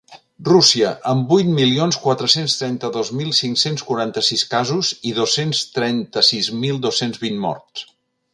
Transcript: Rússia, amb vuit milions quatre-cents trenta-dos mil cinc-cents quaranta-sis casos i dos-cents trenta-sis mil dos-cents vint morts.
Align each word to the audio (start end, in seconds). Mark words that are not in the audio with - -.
Rússia, 0.47 0.93
amb 1.09 1.33
vuit 1.33 1.51
milions 1.57 1.99
quatre-cents 2.05 2.55
trenta-dos 2.61 3.11
mil 3.19 3.29
cinc-cents 3.41 3.85
quaranta-sis 3.91 4.45
casos 4.55 4.91
i 5.11 5.15
dos-cents 5.21 5.63
trenta-sis 5.77 6.51
mil 6.65 6.83
dos-cents 6.89 7.23
vint 7.29 7.41
morts. 7.47 7.87